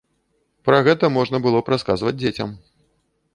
Пра 0.69 0.79
гэта 0.87 1.09
можна 1.17 1.41
было 1.45 1.61
б 1.67 1.73
расказваць 1.75 2.15
дзецям. 2.23 2.49